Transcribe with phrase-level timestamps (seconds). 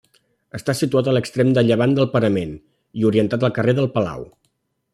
[0.59, 2.55] Està situat a l'extrem de llevant del parament,
[3.03, 4.25] i orientat al carrer del Palau.